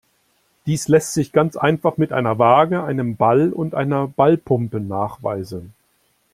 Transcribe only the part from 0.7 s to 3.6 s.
lässt sich ganz einfach mit einer Waage, einem Ball